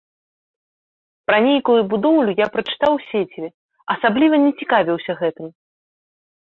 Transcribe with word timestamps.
Пра 1.31 1.37
нейкую 1.47 1.75
будоўлю 1.91 2.31
я 2.41 2.47
прачытаў 2.57 2.91
у 2.97 3.03
сеціве, 3.11 3.49
асабліва 3.97 4.35
не 4.49 4.59
цікавіўся 4.63 5.11
гэтым. 5.25 5.47